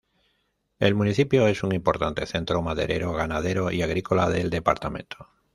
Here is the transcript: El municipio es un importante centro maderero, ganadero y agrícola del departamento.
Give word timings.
El 0.79 0.95
municipio 0.95 1.45
es 1.47 1.61
un 1.61 1.75
importante 1.75 2.25
centro 2.25 2.59
maderero, 2.63 3.13
ganadero 3.13 3.69
y 3.71 3.83
agrícola 3.83 4.29
del 4.31 4.49
departamento. 4.49 5.27